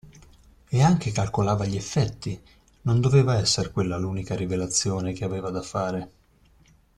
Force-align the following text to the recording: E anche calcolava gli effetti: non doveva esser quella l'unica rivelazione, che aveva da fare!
E 0.69 0.81
anche 0.81 1.11
calcolava 1.11 1.67
gli 1.67 1.75
effetti: 1.75 2.41
non 2.85 3.01
doveva 3.01 3.37
esser 3.37 3.71
quella 3.71 3.99
l'unica 3.99 4.33
rivelazione, 4.35 5.13
che 5.13 5.23
aveva 5.23 5.51
da 5.51 5.61
fare! 5.61 6.11